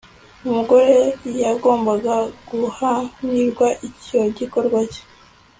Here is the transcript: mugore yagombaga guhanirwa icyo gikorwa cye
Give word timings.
mugore 0.51 0.97
yagombaga 1.43 2.15
guhanirwa 2.49 3.67
icyo 3.87 4.19
gikorwa 4.37 4.79
cye 4.91 5.03